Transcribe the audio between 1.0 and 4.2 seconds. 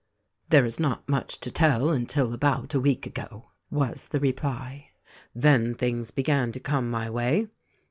much to tell until about a week ago," was the